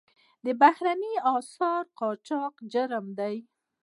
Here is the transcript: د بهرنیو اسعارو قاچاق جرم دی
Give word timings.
د 0.45 0.47
بهرنیو 0.61 1.25
اسعارو 1.33 1.91
قاچاق 1.99 2.55
جرم 2.71 3.05
دی 3.19 3.35